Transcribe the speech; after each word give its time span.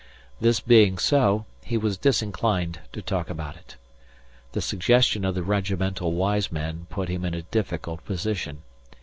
This 0.39 0.59
being 0.61 0.97
so, 0.97 1.45
he 1.63 1.77
was 1.77 1.95
disinclined 1.95 2.79
to 2.91 3.03
talk 3.03 3.29
about 3.29 3.55
it. 3.55 3.75
The 4.53 4.59
suggestion 4.59 5.23
of 5.23 5.35
the 5.35 5.43
regimental 5.43 6.13
wise 6.13 6.51
men 6.51 6.87
put 6.89 7.07
him 7.07 7.23
in 7.23 7.35
a 7.35 7.43
difficult 7.43 8.03
position. 8.03 8.63